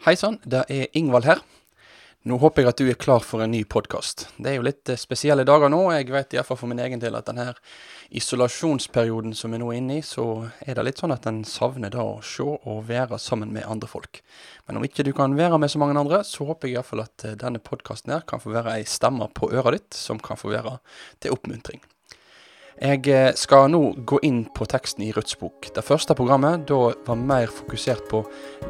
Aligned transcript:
Hei 0.00 0.14
sann, 0.16 0.38
det 0.48 0.62
er 0.72 0.86
Ingvald 0.96 1.26
her. 1.28 1.42
Nå 2.24 2.38
håper 2.40 2.62
jeg 2.62 2.70
at 2.70 2.78
du 2.80 2.86
er 2.88 2.96
klar 2.96 3.20
for 3.20 3.44
en 3.44 3.50
ny 3.52 3.58
podkast. 3.68 4.22
Det 4.40 4.48
er 4.48 4.54
jo 4.56 4.64
litt 4.64 4.88
eh, 4.88 4.96
spesielle 4.96 5.44
dager 5.44 5.68
nå. 5.68 5.82
Jeg 5.92 6.08
vet 6.08 6.38
iallfall 6.38 6.56
for 6.56 6.72
min 6.72 6.80
egen 6.80 7.02
del 7.02 7.18
at 7.18 7.28
denne 7.28 7.50
isolasjonsperioden 8.16 9.36
som 9.36 9.52
vi 9.52 9.60
nå 9.60 9.68
er 9.68 9.82
inne 9.82 9.98
i, 10.00 10.06
så 10.06 10.24
er 10.64 10.78
det 10.78 10.86
litt 10.86 11.04
sånn 11.04 11.12
at 11.12 11.28
en 11.28 11.42
savner 11.44 11.92
da 11.92 12.00
å 12.00 12.16
se 12.24 12.48
og 12.48 12.80
være 12.88 13.20
sammen 13.20 13.52
med 13.52 13.68
andre 13.68 13.92
folk. 13.92 14.22
Men 14.64 14.80
om 14.80 14.88
ikke 14.88 15.04
du 15.04 15.12
kan 15.12 15.36
være 15.36 15.60
med 15.60 15.68
så 15.68 15.84
mange 15.84 16.00
andre, 16.00 16.24
så 16.24 16.48
håper 16.48 16.70
jeg 16.70 16.78
iallfall 16.78 17.04
at 17.04 17.28
eh, 17.28 17.36
denne 17.44 17.60
podkasten 17.60 18.16
her 18.16 18.24
kan 18.24 18.40
få 18.40 18.56
være 18.56 18.78
ei 18.80 18.88
stemme 18.88 19.28
på 19.36 19.52
øret 19.52 19.82
ditt, 19.82 20.00
som 20.00 20.16
kan 20.16 20.40
få 20.40 20.56
være 20.56 20.78
til 21.20 21.36
oppmuntring. 21.36 21.84
Jeg 22.80 23.10
eh, 23.12 23.34
skal 23.36 23.66
nå 23.68 23.80
gå 24.08 24.16
inn 24.24 24.46
på 24.56 24.64
teksten 24.64 25.04
i 25.04 25.10
Ruths 25.12 25.36
bok. 25.36 25.68
Det 25.76 25.82
første 25.84 26.14
programmet 26.16 26.62
da 26.70 26.78
var 27.04 27.18
mer 27.20 27.50
fokusert 27.52 28.06
på 28.08 28.22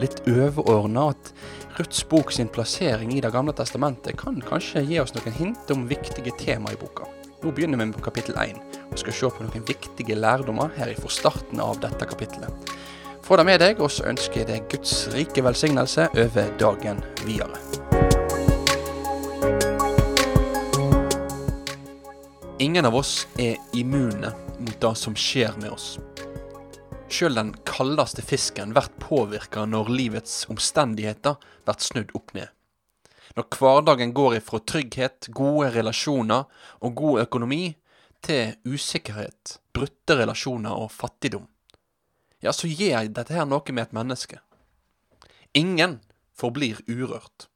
litt 0.03 0.19
overordna 0.27 1.13
at 1.13 1.31
Ruths 1.79 2.03
bok 2.11 2.35
sin 2.35 2.51
plassering 2.51 3.13
i 3.15 3.21
Det 3.23 3.31
gamle 3.31 3.55
testamentet 3.55 4.19
kan 4.19 4.41
kanskje 4.43 4.83
gi 4.89 4.99
oss 4.99 5.15
noen 5.15 5.37
hint 5.39 5.71
om 5.71 5.87
viktige 5.87 6.35
tema 6.43 6.75
i 6.75 6.81
boka. 6.81 7.07
Nå 7.45 7.55
begynner 7.55 7.79
vi 7.79 7.93
på 7.95 8.03
kapittel 8.09 8.35
1 8.35 8.59
og 8.91 8.99
skal 8.99 9.15
se 9.15 9.31
på 9.31 9.47
noen 9.47 9.69
viktige 9.69 10.19
lærdommer 10.19 10.75
her 10.75 10.91
fra 10.99 11.13
starten 11.15 11.63
av 11.63 11.79
dette 11.85 12.11
kapittelet. 12.11 12.75
Få 13.23 13.39
det 13.39 13.47
med 13.47 13.63
deg, 13.63 13.79
og 13.79 13.95
så 13.95 14.11
ønsker 14.11 14.43
jeg 14.43 14.51
deg 14.51 14.67
Guds 14.75 15.07
rike 15.15 15.47
velsignelse 15.47 16.11
over 16.19 16.51
dagen 16.59 16.99
videre. 17.23 17.90
Ingen 22.61 22.85
av 22.85 22.95
oss 22.95 23.29
er 23.39 23.57
immune 23.73 24.35
mot 24.59 24.81
det 24.81 24.91
som 24.95 25.15
skjer 25.17 25.55
med 25.63 25.71
oss. 25.73 25.95
Sjøl 27.09 27.39
den 27.39 27.55
kaldeste 27.65 28.21
fisken 28.21 28.75
blir 28.77 28.91
påvirka 29.01 29.63
når 29.65 29.89
livets 29.89 30.35
omstendigheter 30.53 31.39
blir 31.65 31.81
snudd 31.81 32.13
opp 32.13 32.35
ned. 32.37 32.53
Når 33.33 33.49
hverdagen 33.57 34.13
går 34.13 34.37
ifra 34.43 34.61
trygghet, 34.61 35.31
gode 35.33 35.71
relasjoner 35.73 36.53
og 36.85 37.01
god 37.01 37.25
økonomi 37.25 37.63
til 38.21 38.53
usikkerhet, 38.69 39.57
brutte 39.73 40.21
relasjoner 40.21 40.85
og 40.85 40.93
fattigdom, 40.93 41.49
ja, 42.45 42.53
så 42.53 42.69
gjør 42.69 43.09
dette 43.09 43.41
her 43.41 43.49
noe 43.49 43.73
med 43.73 43.87
et 43.87 43.97
menneske. 43.97 44.45
Ingen 45.57 46.03
forblir 46.37 46.85
urørt. 46.85 47.49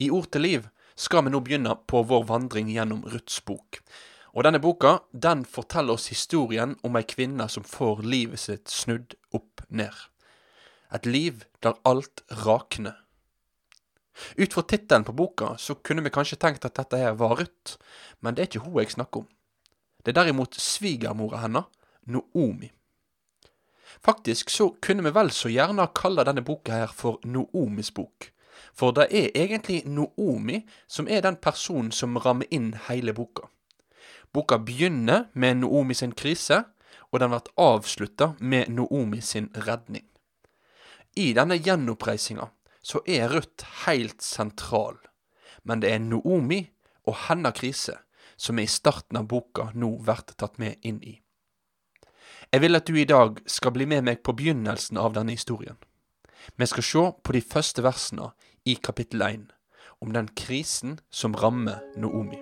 I 0.00 0.08
Ord 0.08 0.32
til 0.32 0.48
liv 0.48 0.71
skal 0.94 1.24
vi 1.24 1.32
nå 1.32 1.40
begynne 1.44 1.74
på 1.88 2.02
vår 2.08 2.24
vandring 2.28 2.70
gjennom 2.72 3.04
Ruths 3.08 3.40
bok. 3.44 3.80
Og 4.32 4.46
Denne 4.46 4.62
boka 4.62 4.98
den 5.12 5.44
forteller 5.44 5.98
oss 5.98 6.08
historien 6.12 6.76
om 6.82 6.96
ei 6.96 7.04
kvinne 7.04 7.48
som 7.52 7.66
får 7.68 8.00
livet 8.06 8.40
sitt 8.40 8.72
snudd 8.72 9.16
opp 9.36 9.64
ned. 9.68 9.92
Et 10.92 11.06
liv 11.06 11.44
der 11.64 11.76
alt 11.88 12.24
rakner. 12.44 12.96
Ut 14.36 14.52
fra 14.52 14.62
tittelen 14.62 15.04
på 15.04 15.14
boka 15.16 15.54
så 15.58 15.74
kunne 15.74 16.04
vi 16.04 16.12
kanskje 16.12 16.40
tenkt 16.40 16.64
at 16.68 16.76
dette 16.76 17.00
her 17.00 17.16
var 17.20 17.38
Ruth, 17.40 17.78
men 18.20 18.34
det 18.34 18.42
er 18.44 18.50
ikke 18.50 18.64
hun 18.66 18.80
jeg 18.80 18.92
snakker 18.96 19.24
om. 19.24 19.28
Det 20.02 20.12
er 20.12 20.20
derimot 20.20 20.58
svigermora 20.58 21.44
hennes, 21.44 21.68
Noomi. 22.04 22.72
Faktisk 24.02 24.50
så 24.50 24.72
kunne 24.82 25.04
vi 25.06 25.12
vel 25.14 25.30
så 25.30 25.50
gjerne 25.52 25.86
kalle 25.94 26.24
denne 26.26 26.42
boka 26.42 26.74
her 26.74 26.92
for 26.96 27.20
Noomis 27.24 27.92
bok, 27.94 28.32
for 28.74 28.94
det 28.96 29.08
er 29.10 29.30
egentlig 29.34 29.82
Noomi 29.86 30.62
som 30.86 31.08
er 31.08 31.24
den 31.24 31.36
personen 31.36 31.92
som 31.92 32.16
rammer 32.16 32.46
inn 32.50 32.72
hele 32.88 33.14
boka. 33.16 33.48
Boka 34.32 34.58
begynner 34.58 35.28
med 35.32 35.60
Noomi 35.60 35.94
sin 35.94 36.12
krise, 36.12 36.64
og 37.12 37.20
den 37.20 37.32
blir 37.32 37.52
avslutta 37.60 38.32
med 38.40 38.68
Noomi 38.72 39.20
sin 39.20 39.50
redning. 39.54 40.06
I 41.16 41.32
denne 41.36 41.58
gjenoppreisinga 41.60 42.48
så 42.82 43.02
er 43.06 43.28
Ruth 43.28 43.66
helt 43.84 44.22
sentral, 44.24 44.96
men 45.62 45.82
det 45.82 45.92
er 45.92 46.00
Noomi 46.00 46.64
og 47.04 47.18
hennes 47.28 47.54
krise 47.58 47.98
som 48.36 48.58
er 48.58 48.66
i 48.66 48.72
starten 48.72 49.20
av 49.20 49.28
boka 49.28 49.68
nå 49.74 49.92
blir 50.02 50.24
tatt 50.34 50.58
med 50.58 50.80
inn 50.82 51.02
i. 51.04 51.18
Jeg 52.52 52.60
vil 52.60 52.76
at 52.76 52.88
du 52.88 52.96
i 52.98 53.08
dag 53.08 53.38
skal 53.46 53.72
bli 53.76 53.86
med 53.88 54.04
meg 54.08 54.22
på 54.24 54.34
begynnelsen 54.36 54.98
av 55.00 55.14
denne 55.16 55.36
historien. 55.36 55.76
Vi 56.56 56.66
skal 56.66 56.84
se 56.84 57.04
på 57.22 57.36
de 57.36 57.40
første 57.40 57.84
versene 57.84 58.32
i 58.64 58.74
kapittel 58.74 59.22
1 59.22 59.40
om 60.00 60.12
den 60.12 60.28
krisen 60.36 61.00
som 61.10 61.34
rammer 61.34 61.80
Noomi. 61.96 62.38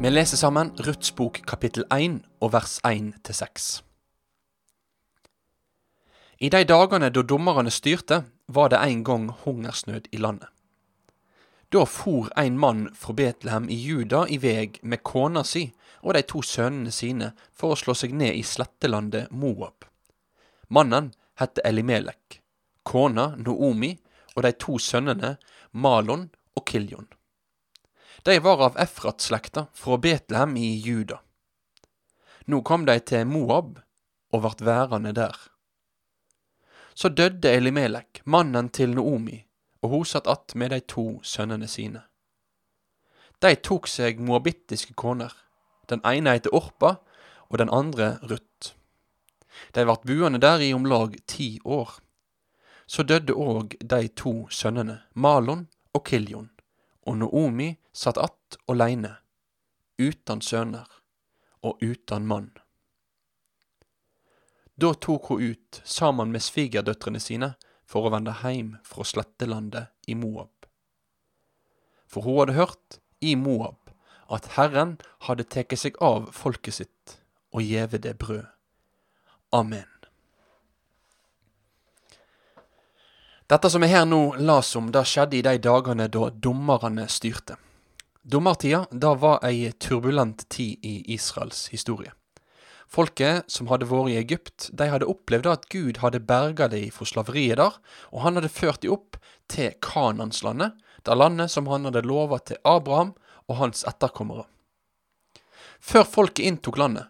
Vi 0.00 0.10
leser 0.10 0.36
sammen 0.36 0.72
Ruths 0.86 1.12
bok 1.12 1.40
kapittel 1.46 1.84
1 1.92 2.20
og 2.40 2.52
vers 2.52 2.80
1-6. 2.84 3.82
I 6.40 6.48
de 6.48 6.64
dagene 6.64 7.10
da 7.10 7.22
dommerne 7.22 7.70
styrte, 7.70 8.24
var 8.48 8.68
det 8.68 8.80
en 8.84 9.04
gang 9.04 9.30
hungersnød 9.44 10.08
i 10.12 10.16
landet. 10.16 10.48
Da 11.70 11.86
for 11.86 12.28
en 12.36 12.58
mann 12.58 12.94
fra 12.94 13.12
Betlehem 13.12 13.68
i 13.70 13.74
Juda 13.74 14.24
i 14.28 14.40
veg 14.42 14.80
med 14.82 15.04
kona 15.06 15.44
si 15.46 15.68
og 16.02 16.16
de 16.16 16.22
to 16.26 16.40
sønnene 16.42 16.90
sine 16.90 17.28
for 17.54 17.74
å 17.74 17.78
slå 17.78 17.94
seg 17.94 18.14
ned 18.16 18.34
i 18.34 18.42
slettelandet 18.42 19.30
Moab. 19.30 19.84
Mannen 20.66 21.12
het 21.38 21.60
Elimelek, 21.64 22.40
kona 22.82 23.36
Noomi 23.38 23.92
og 24.34 24.42
de 24.46 24.52
to 24.58 24.80
sønnene 24.82 25.36
Malon 25.70 26.26
og 26.58 26.64
Kiljon. 26.66 27.06
De 28.26 28.34
var 28.42 28.64
av 28.66 28.80
Efrat-slekta 28.82 29.68
fra 29.72 29.98
Betlehem 30.02 30.56
i 30.58 30.72
Juda. 30.74 31.20
Nå 32.50 32.64
kom 32.66 32.82
de 32.88 32.98
til 32.98 33.28
Moab 33.30 33.78
og 34.34 34.42
vart 34.42 34.66
værende 34.66 35.14
der. 35.14 35.38
Så 36.98 37.12
døde 37.14 37.54
Elimelek, 37.54 38.24
mannen 38.26 38.68
til 38.74 38.90
Noomi, 38.98 39.38
og 39.82 39.90
hun 39.90 40.04
satt 40.04 40.26
att 40.26 40.54
med 40.54 40.70
de 40.70 40.80
to 40.80 41.20
sønnene 41.22 41.68
sine. 41.68 42.02
De 43.38 43.54
tok 43.56 43.86
seg 43.88 44.20
moabittiske 44.20 44.94
koner. 44.94 45.32
Den 45.88 46.00
ene 46.04 46.36
heter 46.36 46.54
Orpa, 46.54 46.96
og 47.48 47.58
den 47.58 47.70
andre 47.72 48.18
Ruth. 48.22 48.74
De 49.74 49.86
vart 49.86 50.04
buende 50.06 50.38
der 50.38 50.60
i 50.60 50.72
om 50.72 50.84
lag 50.84 51.16
ti 51.26 51.58
år. 51.64 51.98
Så 52.86 53.02
døde 53.02 53.32
òg 53.32 53.76
de 53.80 54.08
to 54.08 54.48
sønnene, 54.50 55.00
Malon 55.14 55.68
og 55.92 56.04
Kiljon, 56.04 56.50
og 57.06 57.16
Noomi 57.16 57.76
satt 57.92 58.18
att 58.18 58.58
aleine, 58.68 59.16
uten 59.98 60.40
sønner 60.40 60.86
og 61.62 61.78
uten 61.82 62.26
mann. 62.26 62.50
Da 64.80 64.94
tok 64.94 65.26
hun 65.26 65.42
ut 65.42 65.80
sammen 65.84 66.32
med 66.32 66.40
svigerdøtrene 66.40 67.20
sine 67.20 67.54
for 67.90 68.06
å 68.06 68.12
vende 68.14 68.36
heim 68.44 68.76
fra 68.86 69.04
slettelandet 69.06 69.90
i 70.06 70.14
Moab. 70.14 70.52
For 72.10 72.26
hun 72.26 72.38
hadde 72.42 72.58
hørt 72.58 73.00
i 73.20 73.34
Moab 73.34 73.90
at 74.30 74.52
Herren 74.54 74.98
hadde 75.26 75.48
tatt 75.50 75.74
seg 75.78 75.98
av 76.02 76.30
folket 76.34 76.78
sitt 76.78 77.16
og 77.50 77.66
gjeve 77.66 77.98
det 77.98 78.14
brød. 78.22 78.46
Amen. 79.52 79.88
Dette 83.50 83.66
som 83.70 83.82
jeg 83.82 83.90
her 83.90 84.06
nå 84.06 84.36
las 84.38 84.70
om, 84.78 84.92
det 84.94 85.02
skjedde 85.10 85.40
i 85.40 85.42
de 85.42 85.56
dagene 85.58 86.06
da 86.06 86.28
dommerne 86.30 87.08
styrte. 87.10 87.56
Dommertida 88.22 88.84
da 88.92 89.16
var 89.18 89.40
ei 89.42 89.72
turbulent 89.72 90.44
tid 90.48 90.78
i 90.86 91.14
Israels 91.16 91.66
historie. 91.72 92.12
Folket 92.90 93.46
som 93.46 93.68
hadde 93.70 93.86
vært 93.86 94.10
i 94.10 94.18
Egypt, 94.18 94.68
de 94.74 94.88
hadde 94.90 95.06
opplevd 95.06 95.46
at 95.46 95.68
Gud 95.70 96.00
hadde 96.02 96.22
berga 96.26 96.66
dem 96.72 96.90
fra 96.90 97.06
slaveriet 97.06 97.60
der, 97.60 97.76
og 98.10 98.24
han 98.24 98.38
hadde 98.38 98.50
ført 98.50 98.82
dem 98.82 98.96
opp 98.96 99.18
til 99.50 99.76
Kananslandet, 99.84 100.74
det 101.06 101.14
landet 101.16 101.52
som 101.52 101.70
han 101.70 101.86
hadde 101.86 102.02
lova 102.02 102.40
til 102.42 102.58
Abraham 102.66 103.14
og 103.46 103.60
hans 103.60 103.84
etterkommere. 103.86 104.48
Før 105.80 106.02
folket 106.04 106.44
inntok 106.44 106.80
landet, 106.80 107.06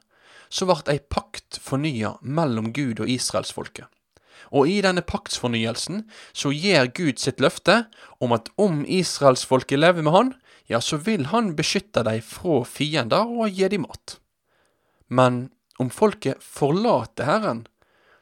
så 0.53 0.67
ble 0.69 0.83
ei 0.93 1.01
pakt 1.01 1.59
fornya 1.63 2.17
mellom 2.21 2.75
Gud 2.77 3.01
og 3.01 3.11
israelsfolket. 3.11 3.87
Og 4.51 4.69
i 4.69 4.81
denne 4.83 5.03
paktsfornyelsen 5.07 6.03
så 6.37 6.51
gir 6.53 6.91
Gud 6.97 7.21
sitt 7.23 7.41
løfte 7.43 7.85
om 8.23 8.35
at 8.35 8.51
om 8.61 8.83
israelsfolket 8.85 9.79
lever 9.79 10.05
med 10.05 10.17
han, 10.17 10.33
ja, 10.71 10.81
så 10.83 10.99
vil 11.03 11.29
han 11.31 11.55
beskytte 11.59 12.03
dem 12.07 12.21
fra 12.25 12.61
fiender 12.67 13.31
og 13.31 13.55
gi 13.55 13.69
dem 13.71 13.87
mat. 13.87 14.19
Men 15.11 15.49
om 15.81 15.91
folket 15.91 16.43
forlater 16.45 17.25
Herren, 17.29 17.65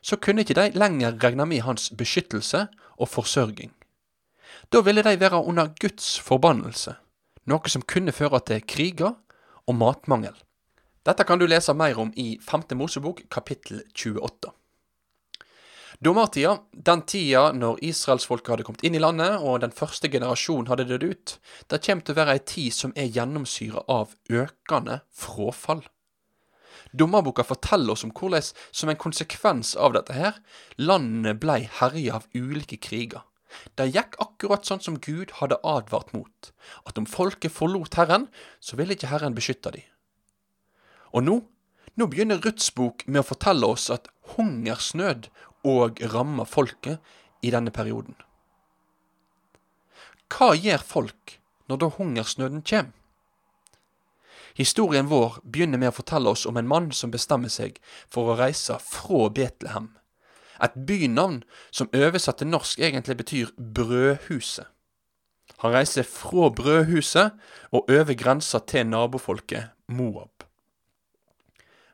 så 0.00 0.16
kunne 0.16 0.44
ikke 0.44 0.56
de 0.58 0.70
lenger 0.78 1.18
regne 1.22 1.46
med 1.50 1.64
hans 1.66 1.90
beskyttelse 1.98 2.68
og 2.96 3.10
forsørging. 3.10 3.72
Da 4.70 4.82
ville 4.84 5.02
de 5.02 5.16
være 5.20 5.42
under 5.42 5.72
Guds 5.80 6.18
forbannelse, 6.22 6.94
noe 7.50 7.72
som 7.72 7.82
kunne 7.82 8.14
føre 8.14 8.40
til 8.46 8.62
kriger 8.62 9.16
og 9.66 9.74
matmangel. 9.74 10.36
Dette 11.06 11.24
kan 11.24 11.40
du 11.40 11.46
lese 11.48 11.74
mer 11.74 11.98
om 11.98 12.12
i 12.16 12.36
5. 12.44 12.68
Mosebok 12.76 13.24
kapittel 13.32 13.82
28. 13.96 14.52
Dommertida, 16.04 16.52
den 16.72 17.00
tida 17.10 17.48
når 17.56 17.80
israelsfolket 17.82 18.52
hadde 18.52 18.66
kommet 18.68 18.84
inn 18.86 18.94
i 18.94 19.02
landet 19.02 19.40
og 19.42 19.64
den 19.64 19.74
første 19.74 20.06
generasjonen 20.12 20.68
hadde 20.70 20.86
dødd 20.86 21.06
ut, 21.10 21.32
det 21.66 21.80
kommer 21.82 22.06
til 22.06 22.14
å 22.14 22.18
være 22.20 22.36
ei 22.36 22.42
tid 22.46 22.76
som 22.76 22.92
er 22.94 23.10
gjennomsyra 23.10 23.82
av 23.90 24.14
økende 24.30 25.00
frafall. 25.10 25.82
Dommerboka 26.92 27.44
forteller 27.44 27.92
oss 27.92 28.04
om 28.06 28.12
hvordan, 28.16 28.44
som 28.72 28.88
en 28.88 29.00
konsekvens 29.00 29.74
av 29.76 29.94
dette 29.96 30.14
her, 30.16 30.38
landene 30.80 31.34
blei 31.36 31.62
herja 31.80 32.20
av 32.20 32.28
ulike 32.34 32.78
kriger. 32.80 33.24
Det 33.76 33.88
gikk 33.88 34.18
akkurat 34.22 34.66
sånn 34.68 34.82
som 34.84 34.98
Gud 35.00 35.32
hadde 35.40 35.60
advart 35.64 36.12
mot, 36.12 36.50
at 36.84 36.98
om 37.00 37.08
folket 37.08 37.52
forlot 37.52 37.96
Herren, 38.00 38.28
så 38.60 38.76
ville 38.76 38.96
ikke 38.96 39.12
Herren 39.12 39.36
beskytte 39.36 39.72
dem. 39.74 39.86
Og 41.16 41.24
nå, 41.24 41.36
nå 41.96 42.08
begynner 42.12 42.40
Ruths 42.44 42.70
bok 42.76 43.06
med 43.06 43.22
å 43.22 43.28
fortelle 43.30 43.68
oss 43.68 43.88
at 43.92 44.10
hungersnød 44.36 45.30
og 45.68 46.02
rammer 46.12 46.48
folket 46.48 47.00
i 47.42 47.52
denne 47.54 47.72
perioden. 47.74 48.16
Hva 50.28 50.52
gjør 50.52 50.84
folk 50.84 51.38
når 51.68 51.80
da 51.82 51.90
hungersnøden 51.96 52.62
kommer? 52.62 52.97
Historien 54.58 55.06
vår 55.06 55.38
begynner 55.46 55.78
med 55.78 55.92
å 55.92 55.98
fortelle 56.00 56.32
oss 56.34 56.42
om 56.50 56.56
en 56.58 56.66
mann 56.66 56.90
som 56.90 57.12
bestemmer 57.14 57.52
seg 57.52 57.76
for 58.10 58.32
å 58.32 58.38
reise 58.40 58.74
fra 58.82 59.28
Betlehem, 59.30 59.92
et 60.58 60.74
bynavn 60.74 61.44
som 61.70 61.90
oversatt 61.94 62.40
til 62.42 62.50
norsk 62.50 62.82
egentlig 62.82 63.20
betyr 63.20 63.52
Brødhuset. 63.54 64.66
Han 65.62 65.74
reiser 65.74 66.06
fra 66.06 66.50
Brødhuset 66.54 67.38
og 67.70 67.86
over 67.86 68.18
grensa 68.18 68.58
til 68.66 68.90
nabofolket 68.90 69.70
Moab. 69.94 70.44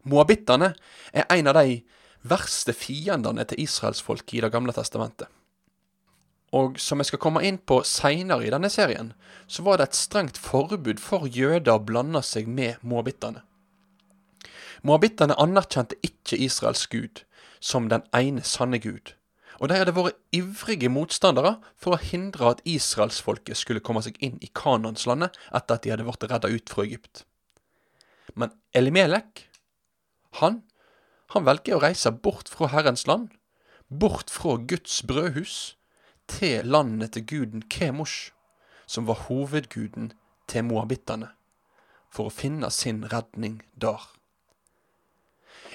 Moabittene 0.09 0.73
er 1.13 1.29
en 1.33 1.53
av 1.53 1.61
de 1.61 1.79
verste 2.25 2.73
fiendene 2.77 3.45
til 3.49 3.61
israelsfolket 3.65 4.39
i 4.39 4.45
Det 4.45 4.53
gamle 4.53 4.73
testamentet. 4.73 5.29
Og 6.55 6.79
som 6.79 7.01
jeg 7.03 7.11
skal 7.11 7.23
komme 7.23 7.43
inn 7.47 7.59
på 7.59 7.81
seinere 7.89 8.47
i 8.47 8.53
denne 8.55 8.71
serien, 8.71 9.13
så 9.51 9.65
var 9.67 9.81
det 9.81 9.89
et 9.89 9.99
strengt 9.99 10.39
forbud 10.39 11.03
for 11.03 11.27
jøder 11.27 11.75
å 11.75 11.83
blande 11.83 12.23
seg 12.23 12.47
med 12.47 12.79
moabittene. 12.87 13.43
Moabittene 14.85 15.37
anerkjente 15.41 15.99
ikke 16.05 16.39
Israels 16.45 16.87
gud 16.93 17.25
som 17.65 17.89
den 17.89 18.05
ene 18.15 18.45
sanne 18.45 18.79
gud, 18.79 19.15
og 19.59 19.71
de 19.71 19.79
hadde 19.81 19.95
vært 19.97 20.19
ivrige 20.35 20.91
motstandere 20.93 21.57
for 21.81 21.97
å 21.97 22.03
hindre 22.03 22.51
at 22.53 22.63
israelsfolket 22.69 23.57
skulle 23.57 23.83
komme 23.85 24.03
seg 24.05 24.19
inn 24.23 24.37
i 24.45 24.51
Kanonslandet 24.53 25.39
etter 25.55 25.79
at 25.79 25.87
de 25.87 25.95
hadde 25.95 26.07
blitt 26.07 26.29
redda 26.29 26.51
ut 26.53 26.71
fra 26.71 26.85
Egypt. 26.85 27.25
Men 28.35 28.53
Elimelek, 28.77 29.47
han 30.43 30.63
han 31.35 31.47
velger 31.47 31.79
å 31.79 31.83
reise 31.83 32.13
bort 32.13 32.51
fra 32.53 32.69
Herrens 32.71 33.09
land, 33.11 33.33
bort 33.89 34.31
fra 34.31 34.55
Guds 34.71 35.01
brødhus, 35.07 35.75
til 36.29 36.67
landet 36.67 37.13
til 37.13 37.27
guden 37.27 37.63
Kemosh, 37.63 38.33
som 38.87 39.07
var 39.07 39.27
hovedguden 39.29 40.13
til 40.49 40.65
moabittene, 40.65 41.31
for 42.11 42.29
å 42.29 42.35
finne 42.35 42.71
sin 42.71 43.05
redning 43.13 43.63
der. 43.75 44.01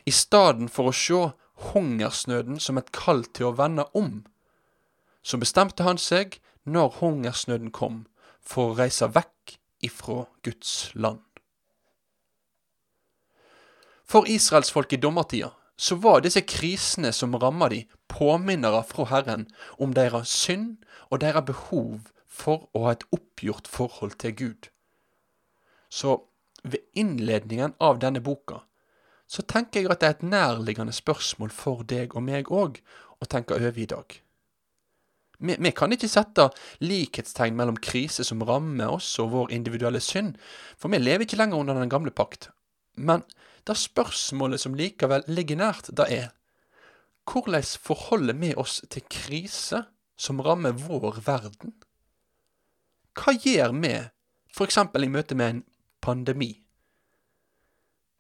I 0.06 0.12
stedet 0.12 0.70
for 0.72 0.90
å 0.90 0.96
se 0.96 1.22
hungersnøden 1.74 2.60
som 2.60 2.80
et 2.80 2.92
kall 2.96 3.26
til 3.26 3.50
å 3.50 3.56
vende 3.58 3.86
om, 3.98 4.24
så 5.22 5.38
bestemte 5.38 5.84
han 5.84 6.00
seg, 6.00 6.40
når 6.64 7.00
hungersnøden 7.00 7.74
kom, 7.76 8.06
for 8.40 8.72
å 8.72 8.78
reise 8.80 9.10
vekk 9.12 9.58
ifra 9.84 10.24
Guds 10.46 10.92
land. 10.96 11.24
For 14.10 14.26
israelsfolket 14.26 14.98
i 14.98 15.02
dommertida 15.04 15.52
så 15.80 15.96
var 15.96 16.24
disse 16.24 16.42
krisene 16.44 17.14
som 17.16 17.38
ramma 17.40 17.70
de, 17.72 17.86
påminnere 18.12 18.82
fra 18.84 19.06
Herren 19.08 19.46
om 19.80 19.94
deres 19.96 20.32
synd 20.34 20.76
og 21.08 21.22
deres 21.24 21.46
behov 21.48 22.10
for 22.28 22.68
å 22.76 22.88
ha 22.88 22.96
et 22.98 23.06
oppgjort 23.16 23.70
forhold 23.72 24.18
til 24.20 24.36
Gud. 24.36 24.68
Så 25.90 26.18
ved 26.64 26.84
innledningen 27.00 27.78
av 27.80 28.02
denne 28.04 28.20
boka 28.20 28.66
så 29.30 29.46
tenker 29.46 29.84
jeg 29.84 29.92
at 29.94 30.02
det 30.02 30.08
er 30.08 30.18
et 30.18 30.26
nærliggende 30.26 30.94
spørsmål 30.96 31.54
for 31.54 31.86
deg 31.88 32.16
og 32.18 32.26
meg 32.26 32.50
òg 32.50 32.82
å 33.22 33.28
tenke 33.30 33.56
over 33.56 33.78
i 33.78 33.88
dag. 33.90 34.16
Vi, 35.40 35.56
vi, 35.56 35.72
kan 35.72 35.94
ikke 35.96 36.10
sette 36.12 36.50
likhetstegn 36.84 37.56
mellom 37.56 37.78
krise 37.80 38.26
som 38.28 38.42
rammer 38.44 38.98
oss 38.98 39.14
og 39.22 39.32
vår 39.32 39.54
individuelle 39.56 40.02
synd, 40.04 40.34
for 40.76 40.92
vi 40.92 41.00
lever 41.00 41.24
ikke 41.24 41.40
lenger 41.40 41.62
under 41.62 41.80
den 41.80 41.92
gamle 41.94 42.12
pakt. 42.12 42.50
Men 43.00 43.24
det 43.68 43.78
spørsmålet 43.80 44.62
som 44.62 44.76
likevel 44.76 45.24
ligger 45.32 45.60
nært, 45.60 45.92
det 45.96 46.08
er 46.12 46.28
hvordan 47.30 47.64
forholder 47.64 48.34
vi 48.42 48.56
oss 48.58 48.80
til 48.90 49.06
kriser 49.06 49.86
som 50.18 50.42
rammer 50.42 50.74
vår 50.74 51.22
verden? 51.26 51.76
Hva 53.14 53.36
gjør 53.36 53.76
vi 53.78 53.94
f.eks. 54.50 54.78
i 54.80 55.12
møte 55.12 55.38
med 55.38 55.50
en 55.50 55.64
pandemi? 56.02 56.52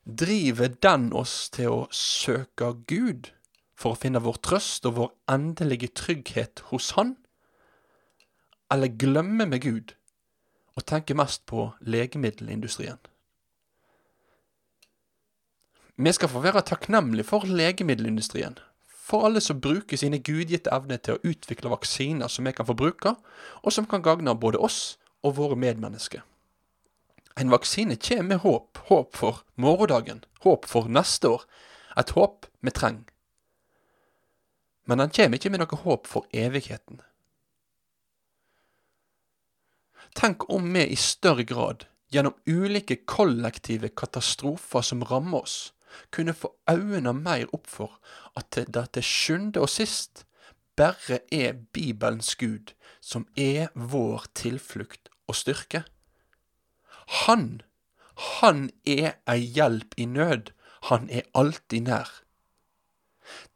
Driver 0.05 0.69
den 0.81 1.11
oss 1.13 1.49
til 1.53 1.73
å 1.73 1.81
søke 1.91 2.73
Gud 2.89 3.31
for 3.79 3.93
å 3.95 3.99
finne 3.99 4.21
vår 4.21 4.39
trøst 4.45 4.85
og 4.89 4.97
vår 4.99 5.11
endelige 5.31 5.91
trygghet 5.95 6.65
hos 6.69 6.93
Han? 6.97 7.15
Eller 8.69 8.93
glemmer 8.93 9.49
vi 9.49 9.63
Gud 9.65 9.95
og 10.77 10.85
tenker 10.85 11.17
mest 11.17 11.45
på 11.49 11.71
legemiddelindustrien? 11.81 12.99
Vi 15.99 16.11
skal 16.15 16.29
få 16.31 16.39
være 16.39 16.61
takknemlige 16.63 17.27
for 17.27 17.43
legemiddelindustrien. 17.43 18.57
For 18.87 19.25
alle 19.27 19.41
som 19.43 19.59
bruker 19.61 19.97
sine 19.97 20.21
gudgitte 20.23 20.71
evner 20.71 20.97
til 21.03 21.17
å 21.17 21.27
utvikle 21.27 21.71
vaksiner 21.73 22.31
som 22.31 22.47
vi 22.47 22.53
kan 22.55 22.67
få 22.69 22.75
bruke, 22.79 23.17
og 23.63 23.73
som 23.75 23.87
kan 23.89 24.03
gagne 24.05 24.35
både 24.39 24.61
oss 24.63 24.95
og 25.27 25.35
våre 25.35 25.57
medmennesker. 25.59 26.21
En 27.39 27.51
vaksine 27.51 27.97
kommer 27.99 28.23
med 28.23 28.37
håp. 28.45 28.79
Håp 28.87 29.15
for 29.15 29.41
morgendagen. 29.55 30.23
Håp 30.43 30.65
for 30.65 30.87
neste 30.87 31.27
år. 31.27 31.43
Et 31.97 32.09
håp 32.15 32.47
vi 32.61 32.71
trenger. 32.71 33.03
Men 34.85 35.03
den 35.03 35.11
kommer 35.11 35.35
ikke 35.35 35.51
med 35.51 35.61
noe 35.61 35.81
håp 35.83 36.07
for 36.07 36.31
evigheten. 36.31 37.01
Tenk 40.15 40.47
om 40.49 40.71
vi 40.73 40.87
i 40.87 40.95
større 40.95 41.43
grad, 41.43 41.85
gjennom 42.09 42.39
ulike 42.47 42.95
kollektive 43.05 43.91
katastrofer 43.93 44.81
som 44.81 45.03
rammer 45.03 45.43
oss, 45.43 45.57
kunne 46.11 46.33
få 46.33 46.53
øynene 46.69 47.13
mer 47.13 47.51
opp 47.53 47.67
for 47.67 47.99
at 48.39 48.59
det 48.67 48.85
til 48.93 49.05
sjuende 49.05 49.63
og 49.63 49.69
sist 49.69 50.25
bare 50.79 51.19
er 51.31 51.57
Bibelens 51.73 52.35
Gud 52.35 52.73
som 53.01 53.27
er 53.35 53.71
vår 53.75 54.29
tilflukt 54.35 55.09
og 55.27 55.35
styrke. 55.35 55.83
Han, 57.25 57.61
han 58.39 58.69
er 58.85 59.17
ei 59.27 59.41
hjelp 59.57 59.95
i 59.97 60.05
nød, 60.05 60.51
han 60.89 61.09
er 61.09 61.27
alltid 61.35 61.87
nær. 61.89 62.09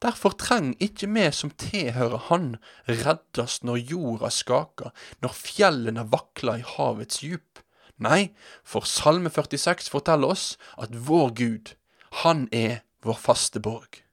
Derfor 0.02 0.36
trenger 0.38 0.78
ikke 0.84 1.10
vi 1.10 1.30
som 1.34 1.50
tilhører 1.58 2.28
Han, 2.30 2.58
reddes 2.88 3.64
når 3.64 3.80
jorda 3.92 4.30
skaker, 4.30 4.92
når 5.22 5.34
fjellene 5.34 6.06
vakler 6.12 6.62
i 6.62 6.68
havets 6.76 7.24
djup. 7.24 7.64
Nei, 7.98 8.34
for 8.64 8.86
Salme 8.90 9.32
46 9.34 9.90
forteller 9.90 10.34
oss 10.36 10.58
at 10.78 10.94
vår 11.08 11.34
Gud, 11.40 11.74
han 12.22 12.48
er 12.52 12.84
vår 13.02 13.18
faste 13.18 13.60
borg. 13.60 14.04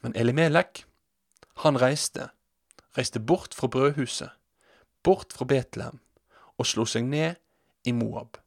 Men 0.00 0.16
Elimelek, 0.16 0.84
han 1.62 1.78
reiste, 1.78 2.30
reiste 2.96 3.20
bort 3.20 3.54
fra 3.54 3.68
brødhuset, 3.68 4.30
bort 5.04 5.32
fra 5.36 5.44
Betlehem, 5.44 6.00
og 6.56 6.66
slo 6.66 6.86
seg 6.88 7.04
ned 7.04 7.36
i 7.84 7.92
Moab. 7.92 8.40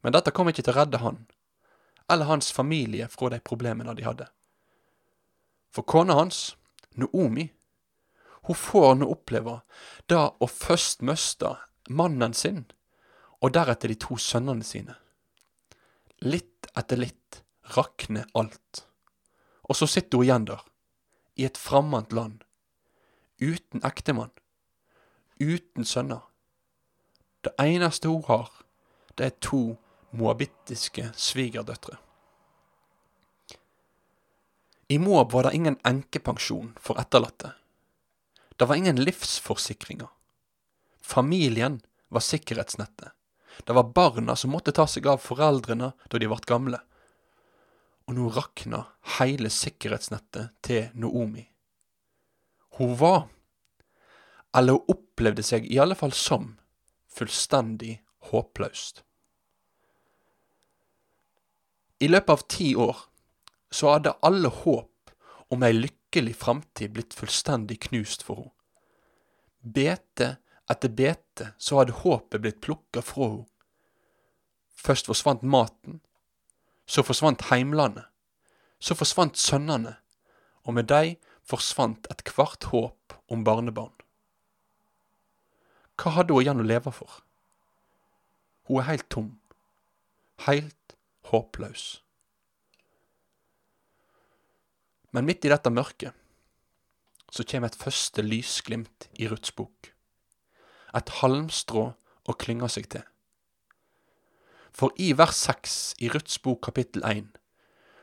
Men 0.00 0.16
dette 0.16 0.32
kom 0.32 0.48
ikke 0.48 0.64
til 0.64 0.72
å 0.72 0.80
redde 0.80 1.02
han, 1.02 1.24
eller 2.08 2.30
hans 2.30 2.52
familie 2.54 3.08
fra 3.12 3.30
de 3.34 3.42
problemene 3.44 3.94
de 3.98 4.06
hadde. 4.06 4.30
For 5.74 5.84
kona 5.84 6.16
hans, 6.16 6.54
Noomi, 6.96 7.50
hun 8.46 8.56
får 8.56 8.94
nå 8.96 9.08
oppleve 9.12 9.58
det 10.08 10.16
å 10.16 10.46
først 10.48 11.02
miste 11.04 11.56
mannen 11.90 12.32
sin, 12.32 12.62
og 13.42 13.52
deretter 13.52 13.92
de 13.92 13.98
to 14.00 14.16
sønnene 14.16 14.64
sine. 14.64 14.94
Litt 16.26 16.66
etter 16.74 16.98
litt 16.98 17.40
rakner 17.76 18.26
alt. 18.34 18.82
Og 19.66 19.78
så 19.78 19.88
sitter 19.90 20.18
hun 20.18 20.26
igjen 20.26 20.48
der, 20.50 20.62
i 21.36 21.46
et 21.46 21.58
fremmed 21.60 22.14
land, 22.16 22.42
uten 23.42 23.84
ektemann, 23.86 24.32
uten 25.38 25.84
sønner. 25.84 26.24
Det 27.44 27.52
eneste 27.62 28.10
hun 28.10 28.24
har, 28.28 28.50
det 29.14 29.28
er 29.28 29.38
to 29.44 29.62
moabittiske 30.16 31.10
svigerdøtre. 31.14 31.98
I 34.88 34.98
Moab 35.02 35.32
var 35.34 35.48
det 35.48 35.56
ingen 35.58 35.78
enkepensjon 35.82 36.76
for 36.78 36.98
etterlatte. 37.02 37.52
Det 38.56 38.68
var 38.70 38.78
ingen 38.78 39.00
livsforsikringer. 39.02 40.08
Familien 41.02 41.80
var 42.08 42.22
sikkerhetsnettet. 42.22 43.15
Det 43.64 43.72
var 43.72 43.92
barna 43.94 44.36
som 44.36 44.52
måtte 44.52 44.72
ta 44.72 44.86
seg 44.90 45.06
av 45.06 45.22
foreldrene 45.22 45.92
da 46.08 46.18
de 46.18 46.28
ble 46.28 46.42
gamle. 46.46 46.80
og 48.06 48.14
nå 48.14 48.28
rakna 48.30 48.84
hele 49.18 49.50
sikkerhetsnettet 49.50 50.52
til 50.62 50.84
Noomi. 50.94 51.42
Hun 52.78 52.92
var, 53.00 53.24
eller 54.54 54.78
hun 54.78 54.94
opplevde 54.94 55.42
seg 55.42 55.66
i 55.66 55.80
alle 55.82 55.96
fall 55.98 56.14
som, 56.14 56.52
fullstendig 57.10 57.96
håpløst. 58.30 59.02
I 61.98 62.06
løpet 62.12 62.30
av 62.30 62.46
ti 62.46 62.68
år 62.76 62.98
så 63.74 63.96
hadde 63.96 64.14
alle 64.22 64.52
håp 64.52 65.10
om 65.50 65.62
ei 65.66 65.72
lykkelig 65.74 66.36
framtid 66.38 66.94
blitt 66.94 67.16
fullstendig 67.16 67.80
knust 67.88 68.22
for 68.26 68.44
henne. 68.44 68.52
Bete 69.66 70.36
etter 70.70 70.90
bete 70.90 71.52
så 71.58 71.80
hadde 71.80 72.00
håpet 72.02 72.42
blitt 72.42 72.62
plukka 72.64 73.02
fra 73.04 73.30
henne. 73.30 73.50
Først 74.76 75.08
forsvant 75.08 75.42
maten, 75.42 76.00
så 76.86 77.02
forsvant 77.02 77.48
heimlandet, 77.48 78.04
så 78.78 78.94
forsvant 78.94 79.38
sønnene, 79.40 79.96
og 80.62 80.76
med 80.76 80.86
dei 80.92 81.16
forsvant 81.46 82.06
ethvert 82.12 82.68
håp 82.70 83.16
om 83.32 83.42
barnebarn. 83.46 83.94
Hva 85.96 86.12
hadde 86.18 86.36
hun 86.36 86.44
igjen 86.44 86.62
å 86.62 86.66
leve 86.66 86.92
for? 86.94 87.22
Hun 88.68 88.82
er 88.82 88.88
heilt 88.90 89.08
tom, 89.10 89.32
heilt 90.46 90.96
håpløs. 91.32 91.86
Men 95.16 95.26
midt 95.26 95.46
i 95.48 95.50
dette 95.50 95.72
mørket 95.72 96.12
så 97.32 97.44
kommer 97.48 97.72
et 97.72 97.78
første 97.80 98.22
lysglimt 98.22 99.08
i 99.18 99.30
Ruths 99.30 99.54
bok. 99.56 99.95
Et 100.94 101.12
halmstrå 101.20 101.88
å 102.26 102.36
klynge 102.38 102.68
seg 102.72 102.90
til. 102.92 103.04
For 104.76 104.92
i 105.00 105.12
vers 105.16 105.38
6 105.40 105.96
i 106.04 106.10
Ruths 106.12 106.38
bok 106.44 106.60
kapittel 106.68 107.04
1 107.08 107.32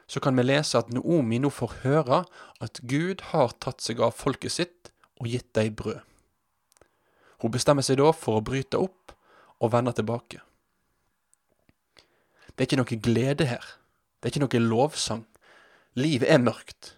så 0.09 0.19
kan 0.19 0.35
vi 0.37 0.43
lese 0.43 0.77
at 0.77 0.89
Noomi 0.93 1.39
nå 1.41 1.49
får 1.53 1.77
høre 1.83 2.23
at 2.61 2.81
Gud 2.89 3.21
har 3.31 3.53
tatt 3.63 3.81
seg 3.81 4.01
av 4.03 4.15
folket 4.17 4.51
sitt 4.51 4.91
og 5.21 5.29
gitt 5.31 5.53
dem 5.55 5.75
brød. 5.79 6.01
Hun 7.41 7.53
bestemmer 7.53 7.85
seg 7.85 7.97
da 8.01 8.11
for 8.15 8.39
å 8.39 8.43
bryte 8.45 8.81
opp 8.81 9.13
og 9.63 9.71
vende 9.73 9.93
tilbake. 9.95 10.41
Det 12.53 12.61
er 12.61 12.67
ikke 12.67 12.81
noe 12.81 12.99
glede 13.07 13.47
her. 13.49 13.63
Det 14.19 14.29
er 14.29 14.35
ikke 14.35 14.43
noe 14.43 14.67
lovsang. 14.67 15.23
Livet 15.97 16.29
er 16.29 16.43
mørkt. 16.43 16.93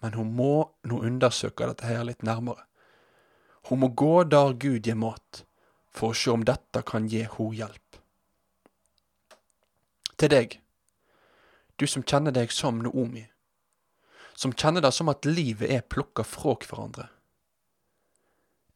Men 0.00 0.14
hun 0.14 0.30
må 0.38 0.52
nå 0.86 1.02
undersøke 1.04 1.66
dette 1.68 1.88
her 1.88 2.06
litt 2.06 2.24
nærmere. 2.24 2.67
Hun 3.68 3.82
må 3.82 3.88
gå 3.88 4.24
der 4.24 4.54
Gud 4.56 4.86
gir 4.86 4.96
mat, 4.96 5.42
for 5.92 6.12
å 6.12 6.16
se 6.16 6.32
om 6.32 6.44
dette 6.46 6.82
kan 6.88 7.08
gi 7.10 7.24
henne 7.26 7.56
hjelp. 7.58 7.98
Til 10.18 10.32
deg, 10.32 10.56
du 11.78 11.86
som 11.86 12.02
kjenner 12.02 12.34
deg 12.34 12.50
som 12.54 12.80
Noomi, 12.82 13.26
som 14.34 14.54
kjenner 14.54 14.82
det 14.82 14.92
som 14.96 15.10
at 15.12 15.28
livet 15.28 15.70
er 15.70 15.84
plukka 15.84 16.24
fra 16.26 16.56
hverandre. 16.64 17.08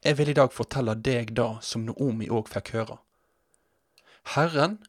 Jeg 0.03 0.19
vil 0.19 0.33
i 0.33 0.37
dag 0.37 0.53
fortelle 0.53 0.95
deg 0.99 1.33
det 1.39 1.49
som 1.63 1.87
Noomi 1.87 2.29
òg 2.31 2.51
fikk 2.51 2.73
høre. 2.77 2.99
Herren 4.35 4.81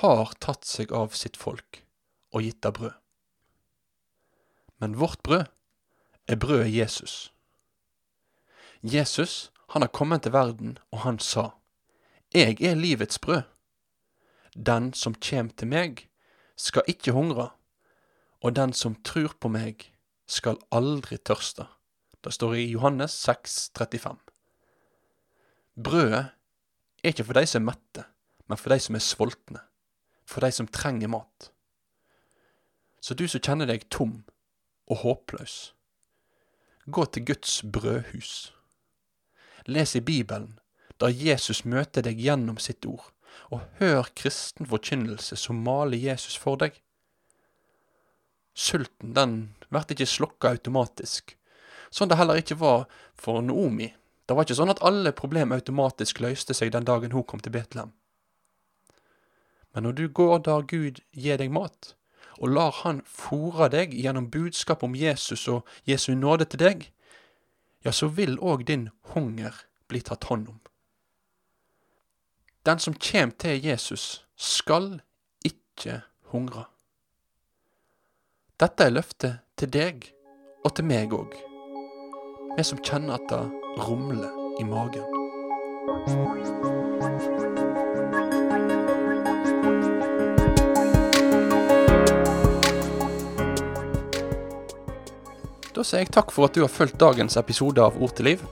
har 0.00 0.32
tatt 0.42 0.66
seg 0.66 0.94
av 0.94 1.14
sitt 1.18 1.36
folk 1.38 1.82
og 2.30 2.46
gitt 2.46 2.62
det 2.62 2.72
brød. 2.78 2.96
Men 4.80 4.96
vårt 4.96 5.22
brød 5.26 5.50
er 6.30 6.38
brødet 6.40 6.72
Jesus. 6.72 7.14
Jesus, 8.82 9.52
han 9.68 9.82
har 9.82 9.92
kommet 9.92 10.22
til 10.22 10.32
verden, 10.32 10.78
og 10.90 11.04
han 11.04 11.18
sa, 11.18 11.50
Jeg 12.34 12.62
er 12.62 12.74
livets 12.74 13.18
brød. 13.18 13.42
Den 14.56 14.92
som 14.92 15.14
kjem 15.14 15.50
til 15.50 15.68
meg, 15.68 16.08
skal 16.56 16.82
ikke 16.88 17.12
hungre, 17.12 17.50
og 18.40 18.56
den 18.56 18.72
som 18.72 18.94
trur 19.04 19.36
på 19.40 19.48
meg, 19.48 19.92
skal 20.26 20.58
aldri 20.72 21.16
tørste. 21.16 21.66
Det 22.24 22.32
står 22.32 22.54
i 22.54 22.70
Johannes 22.70 23.10
6, 23.10 23.70
35. 23.78 24.16
Brødet 25.84 26.26
er 27.02 27.12
ikke 27.12 27.24
for 27.24 27.32
de 27.32 27.46
som 27.46 27.62
er 27.62 27.72
mette, 27.72 28.04
men 28.48 28.58
for 28.58 28.70
de 28.70 28.80
som 28.80 28.94
er 28.94 29.04
sultne 29.04 29.60
for 30.30 30.44
de 30.46 30.52
som 30.54 30.68
trenger 30.70 31.10
mat. 31.10 31.50
Så 33.00 33.16
du 33.16 33.26
som 33.28 33.42
kjenner 33.42 33.68
deg 33.70 33.88
tom 33.90 34.20
og 34.90 35.02
håpløs, 35.02 35.72
gå 36.86 37.04
til 37.06 37.26
Guds 37.30 37.60
brødhus. 37.72 38.52
Les 39.70 39.94
i 39.94 40.00
Bibelen, 40.00 40.58
der 40.98 41.14
Jesus 41.14 41.62
møter 41.64 42.02
deg 42.02 42.18
gjennom 42.18 42.58
sitt 42.58 42.86
ord, 42.90 43.12
og 43.54 43.62
hør 43.78 44.08
kristen 44.18 44.66
forkynnelse 44.66 45.38
som 45.38 45.62
maler 45.62 46.00
Jesus 46.00 46.34
for 46.34 46.58
deg. 46.58 46.74
Sulten, 48.54 49.14
den 49.14 49.36
blir 49.70 49.94
ikke 49.94 50.08
slokka 50.10 50.50
automatisk, 50.56 51.36
sånn 51.94 52.10
det 52.10 52.18
heller 52.18 52.42
ikke 52.42 52.58
var 52.58 52.88
for 53.14 53.44
Noomi. 53.46 53.92
Det 54.26 54.34
var 54.34 54.46
ikke 54.46 54.58
sånn 54.58 54.74
at 54.74 54.82
alle 54.86 55.14
problemer 55.14 55.62
automatisk 55.62 56.20
løste 56.22 56.54
seg 56.54 56.74
den 56.74 56.86
dagen 56.86 57.14
hun 57.14 57.26
kom 57.26 57.42
til 57.42 57.54
Betlehem. 57.54 57.94
Men 59.70 59.86
når 59.86 59.98
du 59.98 60.04
går 60.08 60.38
der 60.50 60.66
Gud 60.66 61.00
gir 61.14 61.38
deg 61.38 61.54
mat, 61.54 61.94
og 62.40 62.54
lar 62.56 62.72
Han 62.82 63.02
fòre 63.06 63.68
deg 63.70 63.92
gjennom 63.94 64.30
budskap 64.32 64.82
om 64.82 64.94
Jesus 64.96 65.46
og 65.48 65.66
Jesu 65.86 66.14
nåde 66.14 66.46
til 66.50 66.62
deg, 66.62 66.86
ja, 67.84 67.92
så 67.92 68.06
vil 68.06 68.38
òg 68.38 68.66
din 68.68 68.88
hunger 69.14 69.54
bli 69.88 70.02
tatt 70.04 70.28
hånd 70.30 70.48
om. 70.48 70.60
Den 72.66 72.78
som 72.78 72.94
kjem 72.94 73.32
til 73.40 73.64
Jesus, 73.64 74.24
skal 74.36 75.00
ikke 75.44 76.02
hungre. 76.32 76.64
Dette 78.60 78.84
er 78.84 78.92
løftet 78.92 79.40
til 79.56 79.72
deg 79.72 80.10
og 80.64 80.74
til 80.76 80.84
meg 80.84 81.14
òg, 81.16 81.32
vi 82.56 82.66
som 82.66 82.82
kjenner 82.84 83.16
at 83.16 83.32
det 83.32 83.80
rumler 83.80 84.60
i 84.60 84.68
magen. 84.68 86.79
Da 95.80 95.84
sier 95.88 96.02
jeg 96.02 96.10
takk 96.12 96.28
for 96.28 96.44
at 96.44 96.52
du 96.52 96.60
har 96.60 96.68
fulgt 96.68 96.98
dagens 97.00 97.38
episode 97.40 97.80
av 97.80 97.94
Ord 98.04 98.12
til 98.18 98.26
liv. 98.28 98.42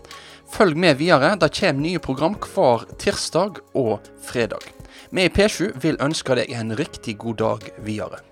Følg 0.49 0.79
med 0.81 0.97
videre. 0.97 1.35
Det 1.37 1.51
kommer 1.59 1.85
nye 1.85 2.01
program 2.01 2.39
hver 2.41 2.87
tirsdag 2.97 3.61
og 3.77 4.09
fredag. 4.25 4.65
Vi 5.13 5.29
i 5.29 5.35
P7 5.37 5.75
vil 5.85 6.01
ønske 6.01 6.39
deg 6.41 6.57
en 6.57 6.73
riktig 6.81 7.19
god 7.21 7.37
dag 7.45 7.69
videre. 7.85 8.25